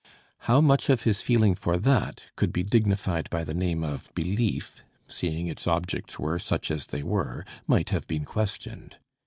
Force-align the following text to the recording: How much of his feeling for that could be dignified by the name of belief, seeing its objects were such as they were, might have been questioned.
How 0.49 0.61
much 0.61 0.89
of 0.89 1.03
his 1.03 1.21
feeling 1.21 1.53
for 1.53 1.77
that 1.77 2.23
could 2.35 2.51
be 2.51 2.63
dignified 2.63 3.29
by 3.29 3.43
the 3.43 3.53
name 3.53 3.83
of 3.83 4.11
belief, 4.15 4.81
seeing 5.05 5.45
its 5.45 5.67
objects 5.67 6.17
were 6.17 6.39
such 6.39 6.71
as 6.71 6.87
they 6.87 7.03
were, 7.03 7.45
might 7.67 7.91
have 7.91 8.07
been 8.07 8.25
questioned. 8.25 8.97